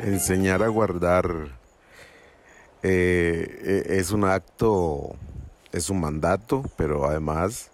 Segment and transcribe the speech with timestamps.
[0.00, 1.26] Enseñar a guardar
[2.82, 5.16] eh, eh, es un acto,
[5.72, 7.70] es un mandato, pero además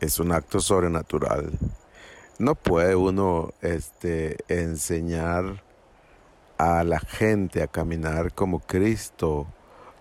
[0.00, 1.52] es un acto sobrenatural.
[2.38, 5.62] No puede uno este, enseñar
[6.58, 9.46] a la gente a caminar como Cristo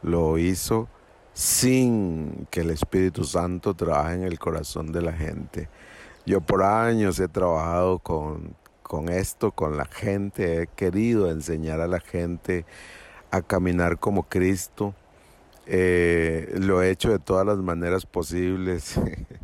[0.02, 0.90] lo hizo
[1.34, 5.70] sin que el Espíritu Santo trabaje en el corazón de la gente.
[6.26, 11.88] Yo por años he trabajado con, con esto, con la gente, he querido enseñar a
[11.88, 12.66] la gente
[13.32, 14.94] a caminar como Cristo.
[15.66, 19.00] Eh, lo he hecho de todas las maneras posibles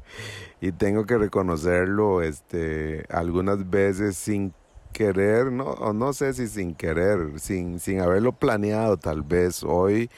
[0.62, 4.54] y tengo que reconocerlo este, algunas veces sin
[4.92, 9.64] querer, no, o no sé si sin querer, sin, sin haberlo planeado tal vez.
[9.64, 10.10] Hoy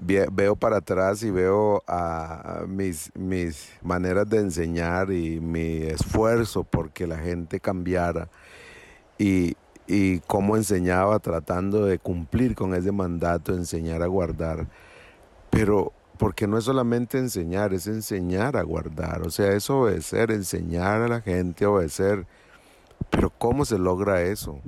[0.00, 7.06] veo para atrás y veo a mis, mis maneras de enseñar y mi esfuerzo porque
[7.06, 8.28] la gente cambiara
[9.18, 14.66] y, y cómo enseñaba tratando de cumplir con ese mandato, enseñar a guardar.
[15.50, 21.02] Pero porque no es solamente enseñar, es enseñar a guardar, o sea, es obedecer, enseñar
[21.02, 22.26] a la gente a obedecer.
[23.10, 24.60] Pero ¿cómo se logra eso?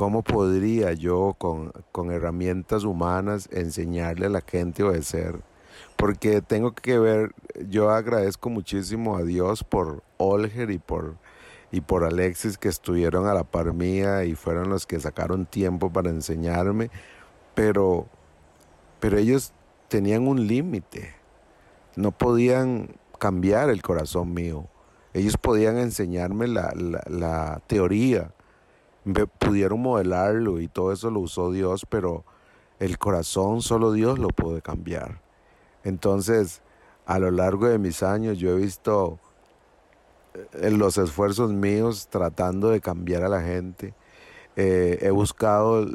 [0.00, 5.42] ¿Cómo podría yo con, con, herramientas humanas enseñarle a la gente a obedecer?
[5.96, 7.34] Porque tengo que ver,
[7.68, 11.16] yo agradezco muchísimo a Dios por Olger y por,
[11.70, 15.92] y por Alexis que estuvieron a la par mía y fueron los que sacaron tiempo
[15.92, 16.90] para enseñarme,
[17.54, 18.06] pero,
[19.00, 19.52] pero ellos
[19.88, 21.14] tenían un límite,
[21.94, 24.64] no podían cambiar el corazón mío,
[25.12, 28.32] ellos podían enseñarme la, la, la teoría,
[29.38, 32.24] pudieron modelarlo y todo eso lo usó Dios, pero
[32.78, 35.20] el corazón solo Dios lo puede cambiar.
[35.84, 36.62] Entonces,
[37.06, 39.18] a lo largo de mis años yo he visto
[40.54, 43.94] eh, los esfuerzos míos tratando de cambiar a la gente.
[44.56, 45.86] Eh, he buscado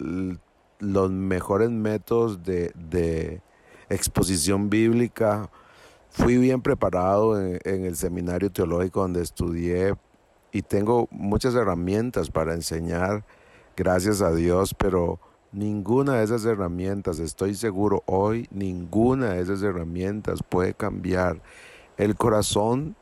[0.79, 3.41] los mejores métodos de,
[3.87, 5.49] exposición bíblica.
[6.09, 9.93] Fui bien preparado en el seminario teológico donde estudié
[10.55, 13.25] y tengo muchas herramientas para enseñar,
[13.75, 15.19] gracias a Dios, pero
[15.51, 21.41] ninguna de esas herramientas, estoy seguro hoy, ninguna de esas herramientas puede cambiar
[21.97, 22.95] el corazón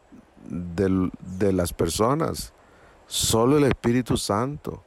[0.49, 2.53] de, de las personas,
[3.05, 4.81] solo el Espíritu Santo.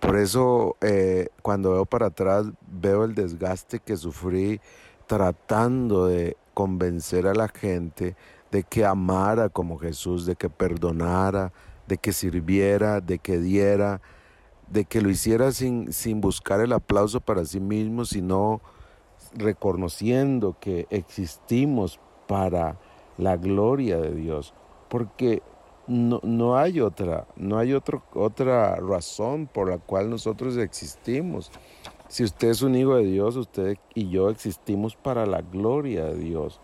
[0.00, 4.60] Por eso eh, cuando veo para atrás veo el desgaste que sufrí
[5.06, 8.16] tratando de convencer a la gente
[8.50, 11.52] de que amara como Jesús, de que perdonara,
[11.86, 14.00] de que sirviera, de que diera,
[14.68, 18.60] de que lo hiciera sin, sin buscar el aplauso para sí mismo, sino
[19.34, 22.78] reconociendo que existimos para
[23.18, 24.54] la gloria de Dios,
[24.88, 25.42] porque
[25.86, 31.50] no, no hay otra, no hay otro, otra razón por la cual nosotros existimos.
[32.08, 36.16] Si usted es un hijo de Dios, usted y yo existimos para la gloria de
[36.16, 36.60] Dios.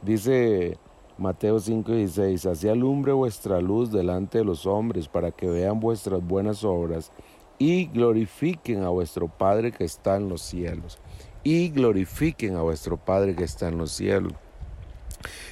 [0.00, 0.78] Dice
[1.18, 6.64] Mateo 5:16, así alumbre vuestra luz delante de los hombres para que vean vuestras buenas
[6.64, 7.12] obras
[7.58, 10.98] y glorifiquen a vuestro Padre que está en los cielos.
[11.44, 14.32] Y glorifiquen a vuestro Padre que está en los cielos.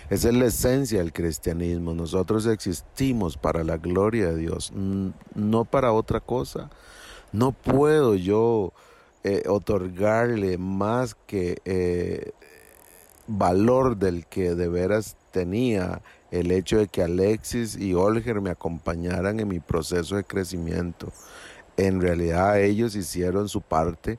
[0.09, 1.95] Esa es la esencia del cristianismo.
[1.95, 6.71] Nosotros existimos para la gloria de Dios, no para otra cosa.
[7.33, 8.73] No puedo yo
[9.23, 12.33] eh, otorgarle más que eh,
[13.29, 19.41] valor del que de veras tenía el hecho de que Alexis y Olger me acompañaran
[19.41, 21.13] en mi proceso de crecimiento.
[21.77, 24.19] En realidad ellos hicieron su parte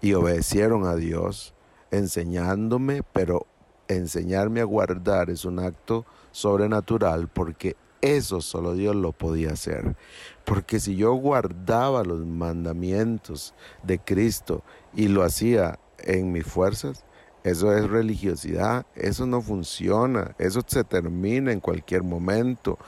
[0.00, 1.54] y obedecieron a Dios,
[1.90, 3.46] enseñándome, pero
[3.88, 9.96] enseñarme a guardar es un acto sobrenatural porque eso solo Dios lo podía hacer.
[10.44, 14.62] Porque si yo guardaba los mandamientos de Cristo
[14.94, 17.04] y lo hacía en mis fuerzas,
[17.44, 22.78] eso es religiosidad, eso no funciona, eso se termina en cualquier momento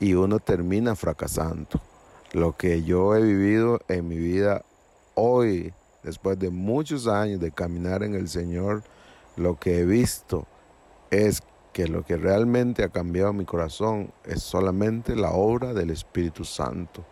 [0.00, 1.80] y uno termina fracasando.
[2.32, 4.64] Lo que yo he vivido en mi vida
[5.14, 5.72] hoy,
[6.02, 8.82] después de muchos años de caminar en el Señor,
[9.36, 10.44] lo que he visto
[11.10, 11.42] es
[11.72, 17.04] que lo que realmente ha cambiado mi corazón es solamente la obra del Espíritu Santo.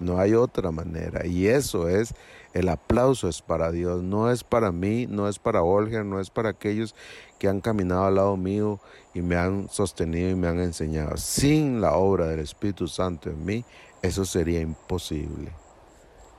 [0.00, 1.26] No hay otra manera.
[1.26, 2.14] Y eso es,
[2.52, 6.30] el aplauso es para Dios, no es para mí, no es para Olga, no es
[6.30, 6.94] para aquellos
[7.38, 8.80] que han caminado al lado mío
[9.12, 11.16] y me han sostenido y me han enseñado.
[11.16, 13.64] Sin la obra del Espíritu Santo en mí,
[14.02, 15.50] eso sería imposible.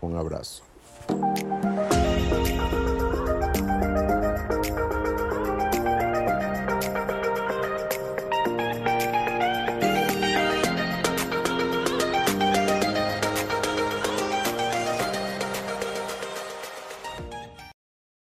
[0.02, 0.64] Un abrazo.